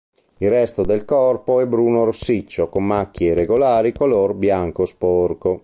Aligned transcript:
Il 0.39 0.49
resto 0.49 0.81
del 0.83 1.05
corpo 1.05 1.59
è 1.59 1.67
bruno-rossiccio 1.67 2.65
con 2.69 2.83
macchie 2.83 3.33
irregolari 3.33 3.93
color 3.93 4.33
bianco 4.33 4.85
sporco. 4.85 5.59